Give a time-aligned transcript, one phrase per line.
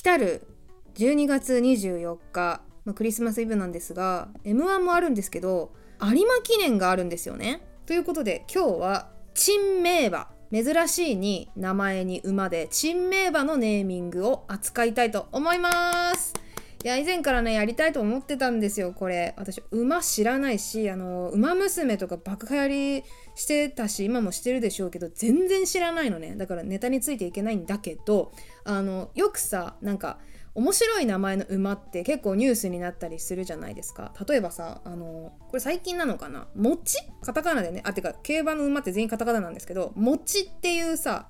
[0.00, 0.46] 来たる
[0.94, 7.60] 12月24日、まあ、クリスマスイブなんですが M1 もあるんですけど有馬記念があるんですよね。
[7.84, 16.32] ということで今日は珍名馬珍しいに名前に馬で珍名馬のネーミングを扱いたいと思います。
[16.82, 19.34] いや以前からねやりたいと思ってたんですよこれ。
[19.36, 22.68] 私馬知らないしあの馬娘とか爆流行
[23.02, 23.04] り
[23.34, 26.36] してたし今もしてるでしょうけど全然知らないのね。
[26.36, 28.32] だからネタについていけないんだけど
[28.64, 30.20] あのよくさなんか
[30.54, 34.14] 面白い名前の馬って結構ニュースになったりするじゃないですか。
[34.26, 36.48] 例えばさあのこれ最近なのかな？
[36.56, 37.82] もちカタカナでね。
[37.84, 41.28] あてか競馬の馬って全員カタカナなんですけどもちっていうさ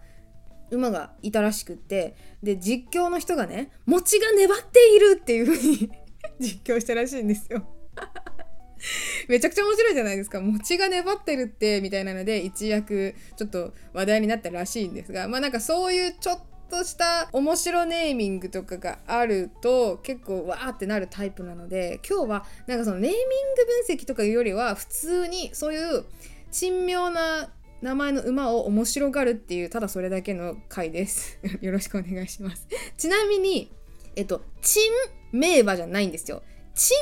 [0.70, 5.90] 馬がいたらしくってで実況の人がね「餅が粘っている」っていう風に
[6.38, 7.66] 実況したらしいんですよ。
[9.28, 10.40] めちゃくちゃ面白いじゃないですか。
[10.40, 23.18] 餅が粘ってるってみたいなので一躍ちょっと話題になったらしいんですがまあなんかそういうちょっとした面白ネーミングとかがあると結構わーってなるタイプなので今日はなんかそのネーミン
[23.56, 26.04] グ分析とかいうよりは普通にそういう
[26.50, 27.50] 珍妙な
[27.82, 31.38] 名前の馬を面白がるっていうただそれだけの回です。
[31.60, 32.66] よろしくお願いします。
[32.96, 33.72] ちなみに
[34.16, 34.82] えっと珍
[35.32, 36.42] 名馬じゃないんですよ。
[36.74, 36.96] 珍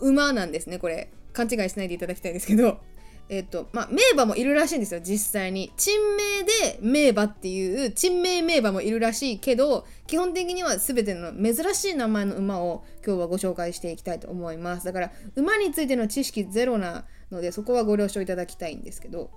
[0.00, 1.10] 名の馬なんですねこれ。
[1.32, 2.80] 勘違いしないでいただきたいんですけど。
[3.28, 5.72] えっとまあ、名馬もいるらしいんですよ実際に。
[5.76, 14.84] 珍名で名馬っていう珍名名馬もいるらしいけど基本的には全ての珍しい名前の馬を今日はご紹介していきたいと思います。
[14.84, 19.30] だから馬についての知識ゼロなのでそこはご了承いただきたいんですけど。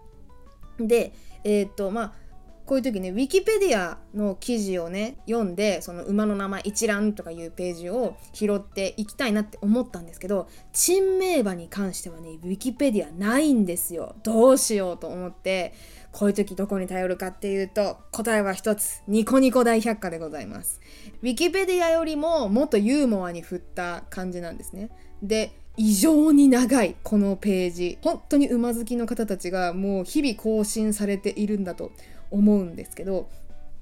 [0.80, 2.26] でえっとまあ
[2.66, 14.16] こういう時ねウィキペディアの記事をね読んでその馬の名前一覧とかいうページを拾っていきたいなって思ったんですけど珍名馬に関してはねウィキペディアないんですよ。
[14.24, 15.74] どうしようと思って
[16.12, 20.82] こういう時どこに頼るかっていうと答えは一つニコニコ大百科でございます。
[21.22, 24.90] ウィキペディアよりももっとユーモアに振った感じなんですね。
[25.22, 27.98] で異常に長いこのページ。
[28.02, 31.92] 本当に馬好きの方たちがもう日々更新されているんだと
[32.32, 33.30] 思うんですけど。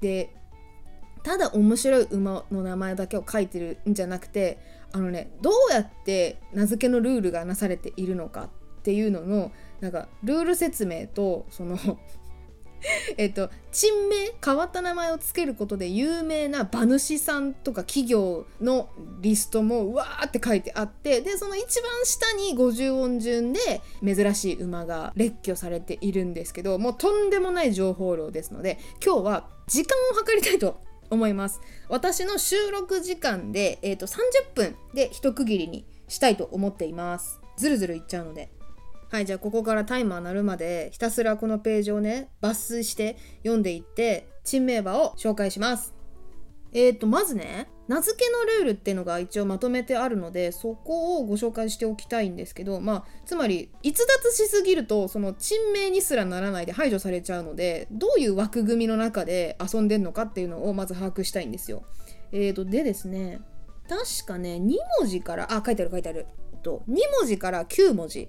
[0.02, 0.30] で
[1.24, 4.59] ただ面白い馬の名前だけを書いてるんじゃなくて
[4.92, 8.50] あのねどうやって名付けのルールがなされているのか
[8.80, 11.78] っていうののなんかルール説明とその
[13.18, 18.90] えっと珍名変わった名前を付けることで有名な馬主さんとか企業の
[19.22, 31.62] リストもうわーって書いてあってでその一番下に50音順で珍しい馬が列挙されているんですけどもうとんでもない情報量ですので今日は時間を計りたいと思います。
[31.90, 34.18] 私の収録時間で、えーと、30
[34.56, 37.40] 分で一区切りにしたいと思っています。
[37.56, 38.52] ずるずるいっちゃうので。
[39.13, 45.94] はいじゃあここからタイマー鳴るまでひたすらこのページをね抜粋して読んでいって珍名馬を紹介します。
[46.72, 61.84] えーとまずね名付けのルールっていうのが一応まとめてあるのでそこをご紹介しておきたいんですけどまあつまり逸脱しすぎるとその珍名にすらならないで排除されちゃうのでどういう枠組みの中で遊んでんのかっていうのをまず把握したいんですよ。
[62.31, 63.41] えーとでですね
[63.88, 66.25] 確かね2文字からあ書いてある書いてある。
[66.63, 68.28] と2文字から9文字。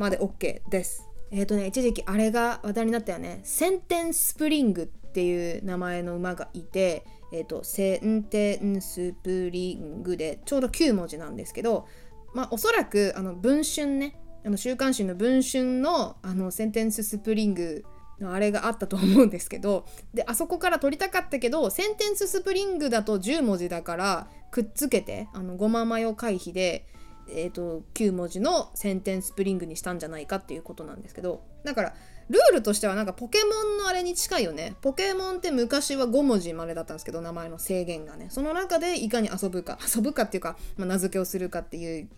[0.00, 1.06] まで OK です。
[1.30, 3.40] えっ、ー、とね、一時期あれが話題になったよね。
[3.44, 11.86] センテンスプリングっていう名前の馬がいて、えっ、ー、と、センテンスプリングでちょうど9文字なんですけど、
[12.32, 17.84] まあおそらくあの文春ね、あの週刊誌の文春のあのセンテンススプリング
[18.20, 19.84] のあれがあったと思うんですけど
[20.14, 26.86] であそこから取りたかったけどセンテンススプリングだと10文字だからくっつけてあの5万枚を回避で
[27.32, 31.94] えーと、9文字のセンテンスプリングにしたんじゃないかっていうことなんですけどだから
[32.30, 34.76] ルールとしてはなんかポケモンのあれに近いよね。
[34.82, 38.28] ポケモンって昔は5文字までだったんですけど名前の制限がね。
[38.30, 42.08] その中でいかに遊ぶか 遊ぶかっていうか、まあ、名付けをするかっていう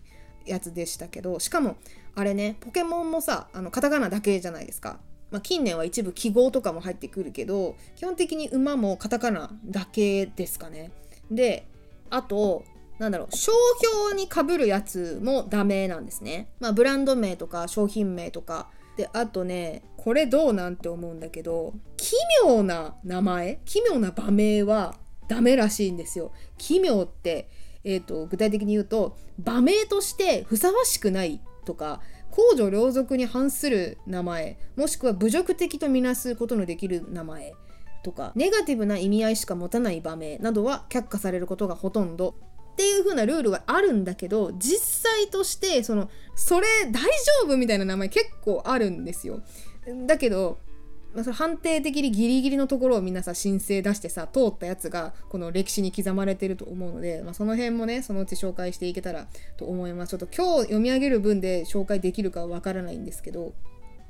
[0.45, 1.77] やつでしたけどしかも
[2.13, 4.99] あれねポケモンもさあのカタカナだけじゃないですか。
[5.31, 10.91] まあ、近年は一部記号とかも入ってくるけど基本的に馬もカタカナだけですかね。
[11.31, 11.65] で
[12.11, 12.65] あと
[12.99, 13.51] なんだろう商
[14.01, 16.49] 標にかぶるやつもダメなんですね。
[16.59, 24.95] まあブランド名とか商品名とかであとねこれどうなんて思うんだけど奇妙な名前奇妙な場名は
[25.27, 26.31] ダメらしいんですよ。
[26.57, 27.49] 奇妙って、
[27.83, 37.53] えーと、具体的に言うと場名としてふさわしくないとか公序良俗に反する名前もしくは侮辱的とみなすことのできる名前
[38.03, 42.35] とかネガティブな意味合いしか持たない場名などは却下されることがほとんど
[42.73, 47.09] っていう風なルールはあるんだけど実際としてそのそれ大丈
[47.43, 49.41] 夫みたいな名前結構あるんですよ。
[50.07, 50.57] だけど
[51.13, 59.27] まあ、それ判定的にギリギリのところをみんなさ申請出してさ通ったやつがこの歴史に刻まれてると思うので、まあ、その辺もねそのうち紹介していけたら
[59.57, 60.09] と思います。
[60.09, 63.53] ちょっと今日読み上げる分で紹介できるかはわからないんですけど。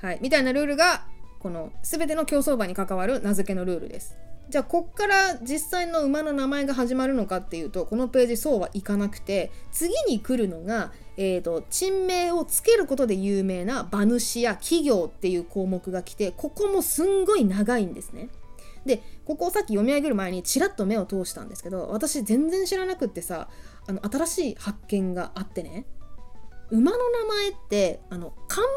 [0.01, 0.19] はい。
[0.21, 1.06] みたいなルールが
[1.39, 4.15] この全ての競走馬に関わる名付けのルールです。
[4.50, 18.30] じゃあこっから実際の馬の名前が始まるのかっていうとこのページそうはいかなくて次に来るのが、えーと、珍名をつけることで有名な馬主や企業っていう項目が来てここもすんごい長いんですね。
[18.86, 23.48] でここをさっき読み上げる前にちらっと目を通したんですけど私全然知らなくってさ
[23.88, 25.86] あの新しい発見があってね
[26.69, 28.68] 馬の名前ってあの冠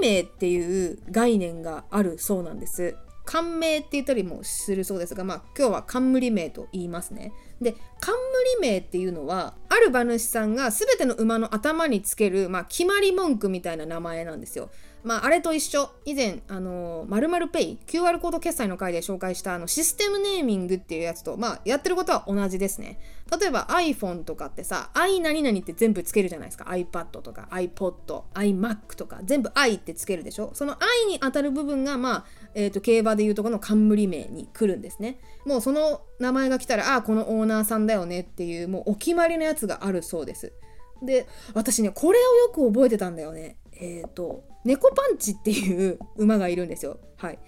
[0.00, 2.96] 名っていう概念があるそうなんです。
[3.26, 7.32] 冠名って言ったりもするそうですが、まあ、今日は冠名と言いますね。
[7.60, 8.22] で冠
[8.60, 14.70] 名っていうのはある馬主さんが全ての馬の頭につける、まあ、決まり文句みたいな名前なんですよ。
[15.06, 15.88] まあ、あれと一緒。
[16.04, 22.98] 以前あの〇〇ペイ QR コード決済の回で紹介したあのシステムネーミングっていうやつと、まあ、やってることは同じですね。
[23.40, 26.64] 例えば iPhone とかってさ i 何々って全部つけるじゃないですか。
[26.64, 30.50] iPad とか iPod iMac とか全部 i ってつけるでしょ。
[30.54, 32.24] その i に当たる部分がまあ、
[32.54, 35.20] えーと、競馬でいうとこの冠名に来るんですね。
[35.44, 40.52] もうその名前が来たらああこのオーナーさんだよねっていうもうお決まりのやつがあるそうです。
[41.00, 43.56] で私ねこれをよく覚えてたんだよね。
[43.80, 46.98] えっ、ー、と猫パンチっていう馬がいるんですよ。
[47.16, 47.38] はい。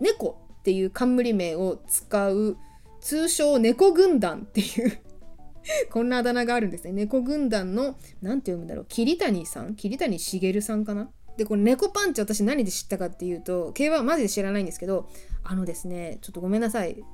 [0.00, 2.56] 猫っていう冠名を使う
[3.00, 4.98] 通称猫軍団っていう
[5.90, 6.92] こんなあだ名があるんですね。
[6.92, 9.74] 猫軍団の、なんて読むんだろう、桐谷さん？
[9.74, 11.10] 桐谷茂さんかな？
[11.36, 15.08] で、この猫パンチ私何で知ったかっていうと、競馬はマジで知らないんですけど、
[15.44, 17.04] あのですね、ちょっとごめんなさい。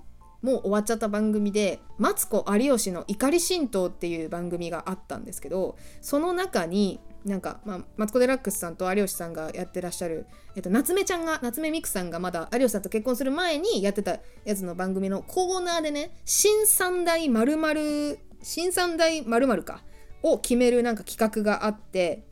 [0.45, 19.83] もう終わっちゃった番組で「マツコ有吉の怒り神道」っていう番組があったんですけどその中になんか、まあ、マツコ・デラックスさんと有吉さんがやってらっしゃる、えっと、夏目ちゃんが夏目ミクさんがまだ有吉さんと結婚する前にやってたやつの番組のコーナーでね新三大まる新三大まるか
[20.23, 22.23] を決めるなんか企画があって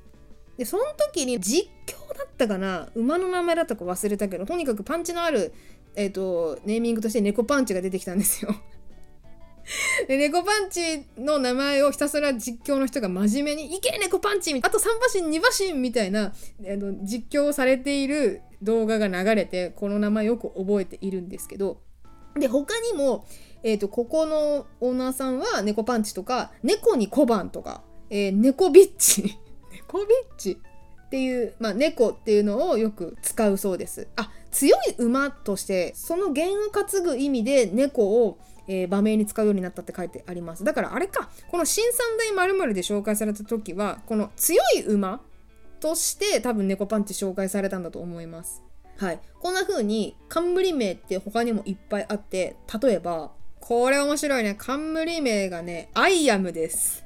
[0.58, 5.54] でその時に実況だったかな馬の名前だったか忘れたけどとにかくパンチのある、
[5.94, 8.54] えっと、ネーミングとして猫パンチが出てきたんですよ。
[10.08, 14.82] で、猫パンチの名前をひたすら実況の人が真面目に、いけ猫パンチあと3
[15.20, 21.80] 馬身、2馬身みたいな、あの、実況をされている動画が流れて、この名前よく覚えているんですけど、
[22.34, 23.26] で、他にも、
[23.62, 29.38] えっ、ー、と、ここのオーナーさんは猫パンチとか、猫に小判とか、えー、猫ビッチ。
[29.70, 30.58] 猫ビッチ
[31.06, 34.08] っていう、まあ、猫っていうのをよく使うそうです。
[34.16, 38.38] あ、強い馬として、その弦を担ぐ意味で猫を
[38.68, 40.64] えー、場面に使うようになったって書いてあります。
[40.64, 45.20] だからあれか、この新三大〇〇で紹介された時は、この強い馬
[45.80, 48.62] として多分猫パンチ紹介されたんだと思います。
[48.96, 49.20] はい。
[49.40, 54.54] こんな風に冠名って他にもいっぱいあって、例えば、これ面白いね。
[54.54, 57.04] 冠名がね、アイアムです。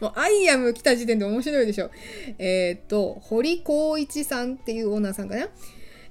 [0.00, 1.90] もう、アイアム来た時点で面白いでしょ。
[2.38, 5.48] えっ、と、堀紘一さんっていうオーナーさんかな？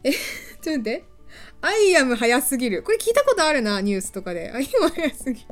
[0.04, 1.04] え、ちょっと待って。
[1.62, 2.84] アイアム早すぎる。
[2.84, 4.52] これ聞いたことあるな、ニュースとかで。
[4.52, 5.48] アイアム早すぎる。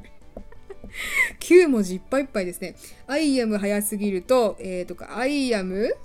[1.40, 2.76] 9文字いっぱいいっぱいですね。
[3.08, 5.96] アイアム早すぎると、えー、とか、アイアム？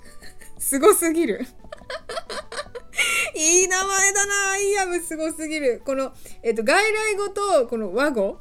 [0.59, 1.45] すごすぎる。
[3.35, 5.81] いい名前だな、アイアムすごすぎる。
[5.85, 8.39] この、えっ、ー、と、外来語と、この和語？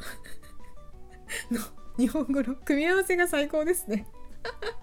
[1.50, 1.60] の
[1.98, 4.06] 日本語の組み合わせが最高ですね。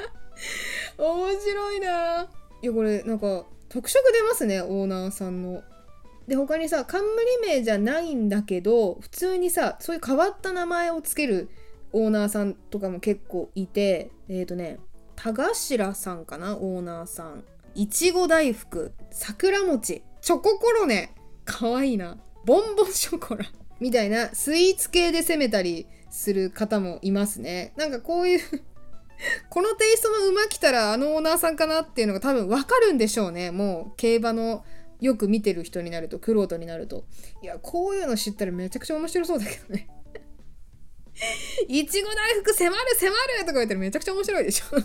[0.97, 2.29] 面白いな。
[2.61, 5.63] いや、これ、なんか、特色出ますね、オーナーさんの。
[6.27, 7.05] で他にさ冠
[7.45, 11.49] 名じゃないんだけど普通にさそういう変わった名前をつける
[11.91, 14.79] オーナーさんとかも結構いてえっ、ー、とね
[15.15, 17.43] 田頭さんかなオーナーさん
[17.75, 21.13] いちご大福桜餅チョココロネ
[21.45, 23.45] かわいいなボンボンショコラ
[23.79, 28.39] みたいなスイーツ系で攻めたりする方もいますねなんかこういう
[29.49, 34.63] このテイストの馬来たらあのオーナーさんかなっていうのが多分わかるんでしょうねもう競馬の
[35.03, 37.03] よく見てる人になると、クロートになると。
[37.41, 39.89] いや、こういうの知ったらめちゃくちゃ面白そうだけどね。
[41.67, 44.77] いちご大福迫る迫るとか言ったらめちゃくちゃ面白いでしょ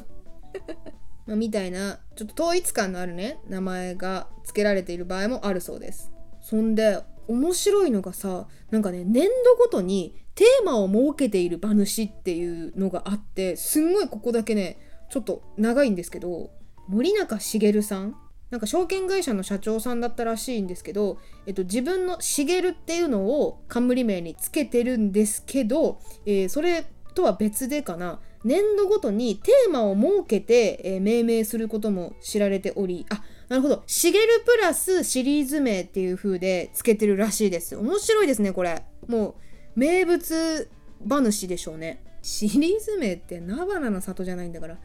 [1.26, 6.10] まみたいな、ちょっと統一感のあるね、名前が付けられている場合もあるそうです。
[6.40, 14.78] そんで、面白いのがさ、なんかね、年度ごとにテーマを設けている馬主っていうのがあって、すんごいここだけね、
[15.10, 16.50] ちょっと長いんですけど、
[16.88, 18.16] 森中茂さん。
[18.50, 28.20] なんか証券会社の社長さんだったらしいんですけど、えっと、自分の「茂」っていうのを冠名につけてるんですけど、えー、それとは別でかな。
[28.44, 33.82] 年度ごとにテーマを設けて、えー、命名することも知られておりあなるほど。
[33.86, 37.76] しげるプラスシリーズ名っていう風でつけてるらしいです。
[37.76, 38.82] 面白いですね、これ。
[39.06, 39.36] も
[39.76, 40.70] う、名物
[41.08, 42.02] 話でしょうね。
[42.20, 44.78] シリーズ名って菜花の里じゃないんだから。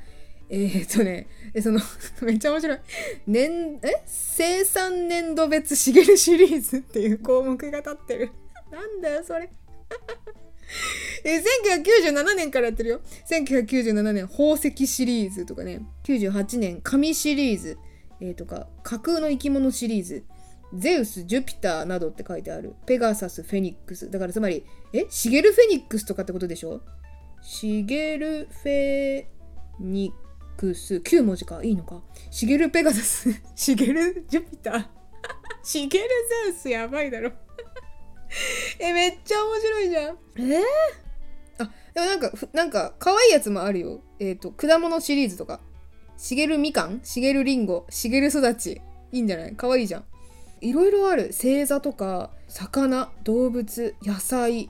[0.49, 1.27] えー、っとね、
[1.61, 1.79] その
[2.21, 2.79] めっちゃ面白い。
[3.27, 4.03] 年、え？
[4.05, 8.31] 生産年度別しげるシリーズっていう項目が立ってる。
[8.71, 9.49] なんだよ、それ。
[11.25, 13.01] え1997年からやってるよ。
[13.29, 15.81] 1997年宝石シリーズとかね。
[16.03, 17.77] 98年神シリーズ。
[18.21, 20.23] えー、とか架空の生き物シリーズ。
[20.75, 22.73] ゼウス、ジュピターなどって書いてある。
[22.87, 24.09] ペガサス、フェニックス。
[24.09, 25.05] だからつまり、え？
[25.09, 26.81] シゲルフェニックスとかってことでしょ？
[27.43, 29.25] シゲルフェ
[29.79, 30.95] ニックス。
[30.95, 31.63] 9文字か。
[31.63, 32.01] いいのか？
[32.31, 33.29] シゲルペガサス。
[33.55, 34.85] シゲルジュピター。
[35.63, 36.07] シゲル
[36.45, 37.31] ゼウスやばいだろ。
[38.79, 40.17] え、めっちゃ面白いじゃん。
[40.37, 40.41] え？
[40.59, 40.63] ー、
[41.59, 44.01] あ、でもなんか、なんか、可愛いやつもあるよ。
[44.19, 45.61] えっ、ー、と、果物シリーズとか。
[46.17, 47.01] しげるみかん？
[47.03, 47.85] しげるりんご？
[47.89, 48.81] しげる育ち？
[49.11, 49.55] いいんじゃない？
[49.55, 50.05] 可愛いいじゃん。
[50.61, 51.27] いろいろある。
[51.27, 54.69] 星座とか、魚、動物、野菜。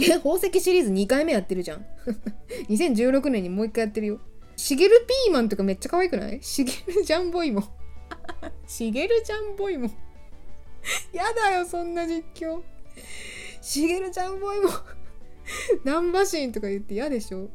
[0.00, 1.86] え、宝石シリーズ2回目やってるじゃん。
[2.68, 4.20] 2016年にもう1回やってるよ。
[4.56, 6.42] しげるピーマンとかめっちゃ可愛くない？
[6.42, 7.62] しげるジャンボイモ。
[8.66, 9.88] しげるジャンボイモ。
[11.12, 12.60] やだよ、そんな実況。
[13.60, 14.70] しげるちゃんボイも
[15.84, 17.48] ナンバシンとか言って嫌でしょ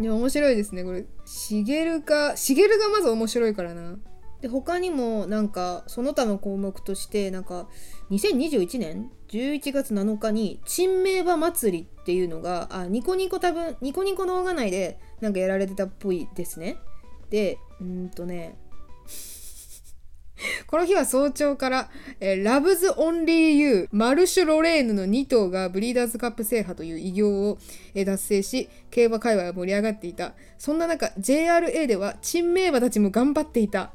[0.00, 1.06] でも面白いですね、これ。
[1.24, 3.98] しげるか、しげるがまず面白いからな。
[4.40, 7.68] で、他にもなんか、その他の項目として、なんか、
[8.10, 16.76] 2021年？11月7日に、珍名場祭りっていうのが、あ、ニコニコ多分、ニコニコ動画内でなんかやられてたっぽいですね。
[17.30, 18.56] で、うんとね、
[20.66, 21.90] この日は早朝から、
[22.20, 27.58] えー、ラブズ・オンリー・ユー、マルシュ・ロレーヌの2頭がブリーダーズカップ制覇という偉業を、
[27.94, 30.34] えー、達成し、競馬界隈は盛り上がっていた。
[30.58, 33.92] そんな中、JRA では、珍名馬たちも頑張っていた。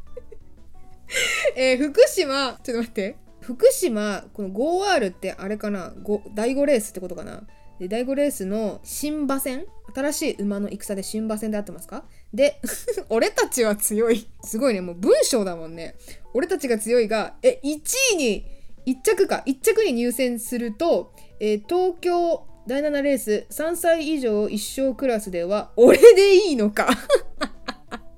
[1.55, 3.15] えー、福島、ちょっと待って。
[3.41, 7.43] 福島、この 5R ってあれかな ?5 第5レースってことかな？
[7.79, 12.05] で第5レースの新馬戦新しい馬の戦で新馬戦で合ってますか？
[12.33, 12.59] で、
[13.09, 14.27] 俺たちは強い。
[14.43, 15.95] すごいね、もう文章だもんね。
[16.33, 17.81] 俺たちが強いが、え、1
[18.13, 18.45] 位に、
[18.85, 26.87] 1着か、1着に入選すると、えー、東京第7レース3歳以上一生クラスでは、俺でいいのか？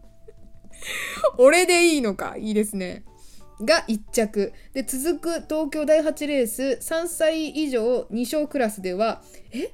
[1.38, 2.36] 俺でいいのか？
[2.38, 3.04] いいですね。
[3.62, 4.54] が1着。
[4.74, 9.72] で、続く東京第8レース3歳以上2勝クラスでは、え？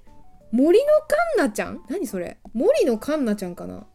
[0.51, 1.81] 森のカンナちゃん？
[1.89, 2.37] 何それ？
[2.53, 3.85] 森のカンナちゃんかな？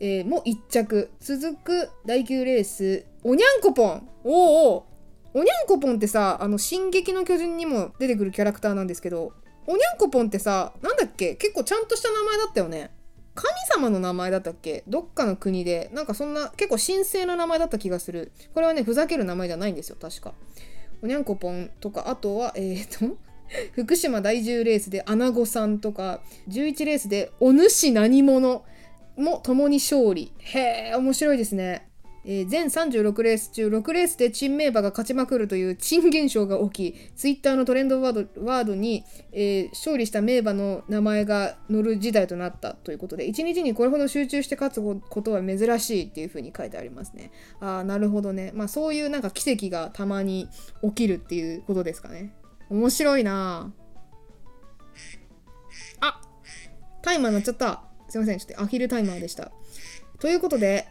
[0.00, 1.10] えー、も1着。
[1.20, 4.08] 続く第9レース、おにゃんこぽん。
[4.24, 4.86] おお
[5.34, 9.32] おにゃんこぽんってさ、あの、進撃の巨人にも出てくるキャラクターなんですけど、
[9.66, 11.34] おにゃんこぽんってさ、なんだっけ？
[11.34, 12.90] 結構ちゃんとした名前だったよね。
[13.34, 14.84] 神様の名前だったっけ？
[14.88, 15.90] どっかの国で。
[15.92, 18.32] なんかそんな、結構神聖な名前だった気がする。
[18.54, 20.32] これはね、ふざける名前じゃないんですよ、確か。
[21.02, 23.16] おにゃんこぽんとか、あとは、えーと、
[23.72, 28.64] 福島第10レースでアナゴさんとか、11レースでお主何者
[29.16, 30.32] も共に勝利。
[30.38, 31.88] へえ、面白いですね。
[32.24, 47.30] えー、全36レース中6レースで珍名馬が勝ちまくるという珍現象が起き、ツイッターのトレンドワードワードに、えー、勝利した名馬の名前が載る時代となったということで、1日にこれほど集中して勝つことは珍しいっていう風に書いてありますね。
[47.60, 48.52] ああ、なるほどね。
[48.54, 50.48] まあそういうなんか奇跡がたまに
[50.82, 52.34] 起きるっていうことですかね。
[52.70, 53.72] 面白いな
[56.00, 56.20] あ
[57.02, 57.82] タイマー鳴っちゃった。
[58.08, 58.38] すいません。
[58.38, 59.50] ちょっとアヒルタイマーでした。
[60.20, 60.86] ということで、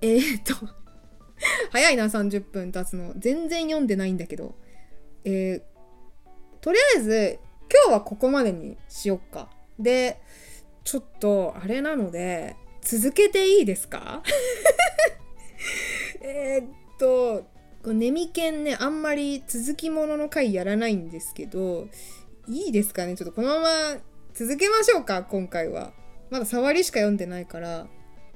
[0.00, 0.54] えー、っと
[1.70, 3.12] 早いな、30分経つの。
[3.16, 4.54] 全然読んでないんだけど。
[5.24, 5.62] えー、
[6.60, 7.38] とりあえず、
[7.72, 9.50] 今日はここまでにしよっか。
[9.78, 10.20] で、
[10.84, 14.22] ちょっと、あれなので、続けていいですか？
[16.22, 17.44] えっと、
[17.92, 21.88] ネミケンね、あんまり続きものの回やらないんですけど、
[22.48, 23.16] いいですかね？
[23.16, 23.68] ちょっとこのまま
[24.34, 25.92] 続けましょうか、今回は。
[26.30, 27.86] まだ触りしか読んでないから、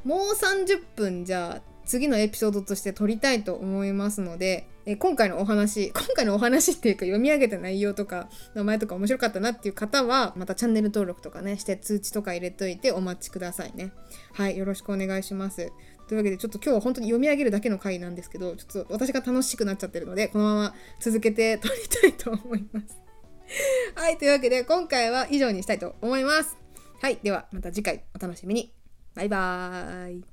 [0.04, 13.92] もう30分じゃあ次のエピソードとして撮りたいと思いますので、え今回のお話、 今回のお話っていうか読み上げた内容とか名前とか面白かったなっていう方は、またチャンネル登録とかね、して通知とか入れといてお待ちくださいね。
[14.32, 15.72] はい、よろしくお願いします。
[16.10, 22.98] というわけで、ちょっと今日は本当に読み上げるだけの回なんですけど、ちょっと私が楽しくなっちゃってるので、このまま続けて撮りたいと思います。
[23.94, 26.56] はい、というわけで今回は以上にしたいと思います。
[27.00, 27.20] はい。
[27.22, 28.74] では、また次回お楽しみに。
[29.14, 30.24] バイバーイ。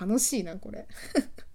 [0.00, 0.86] 楽しいな、これ。